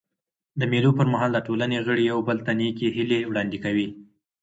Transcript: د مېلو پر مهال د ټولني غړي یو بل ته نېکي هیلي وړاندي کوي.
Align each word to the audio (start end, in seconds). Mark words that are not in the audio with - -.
د 0.59 0.61
مېلو 0.71 0.91
پر 0.99 1.07
مهال 1.13 1.31
د 1.35 1.39
ټولني 1.47 1.77
غړي 1.85 2.03
یو 2.11 2.19
بل 2.27 2.37
ته 2.45 2.51
نېکي 2.59 2.87
هیلي 2.95 3.19
وړاندي 3.25 3.59
کوي. 3.65 3.87